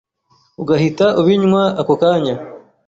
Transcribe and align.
ugahita 0.61 1.05
ubinywa 1.19 1.63
ako 1.81 1.93
kanya 2.01 2.35